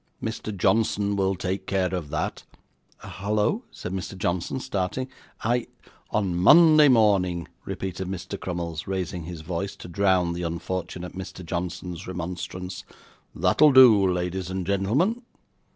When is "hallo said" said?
3.01-3.93